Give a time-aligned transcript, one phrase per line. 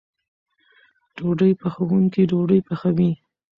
[1.15, 3.11] ډوډۍ پخوونکی ډوډۍ پخوي.